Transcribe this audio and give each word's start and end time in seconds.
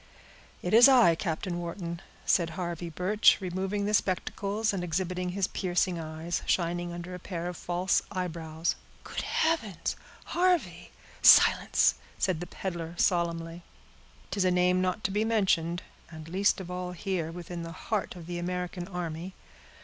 "It 0.63 0.73
is 0.73 0.89
I, 0.89 1.13
Captain 1.13 1.59
Wharton," 1.59 2.01
said 2.25 2.49
Harvey 2.57 2.89
Birch, 2.89 3.37
removing 3.39 3.85
the 3.85 3.93
spectacles, 3.93 4.73
and 4.73 4.83
exhibiting 4.83 5.29
his 5.29 5.45
piercing 5.47 5.99
eyes, 5.99 6.41
shining 6.47 6.91
under 6.91 7.13
a 7.13 7.19
pair 7.19 7.47
of 7.47 7.55
false 7.55 8.01
eyebrows. 8.11 8.73
"Good 9.03 9.21
heavens—Harvey!" 9.21 10.89
"Silence!" 11.21 11.93
said 12.17 12.39
the 12.39 12.47
peddler, 12.47 12.95
solemnly. 12.97 13.61
"'Tis 14.31 14.43
a 14.43 14.49
name 14.49 14.81
not 14.81 15.03
to 15.03 15.11
be 15.11 15.23
mentioned, 15.23 15.83
and 16.09 16.27
least 16.27 16.59
of 16.59 16.71
all 16.71 16.93
here, 16.93 17.31
within 17.31 17.61
the 17.61 17.71
heart 17.71 18.15
of 18.15 18.25
the 18.25 18.39
American 18.39 18.87
army." 18.87 19.35